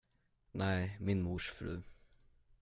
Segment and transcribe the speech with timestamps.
[0.53, 1.79] Nej, min mors fru.